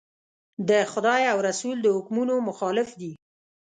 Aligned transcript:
د 0.69 0.71
خدای 0.91 1.21
او 1.31 1.37
رسول 1.49 1.77
د 1.81 1.87
حکمونو 1.95 2.35
مخالف 2.49 2.89
دي. 3.01 3.13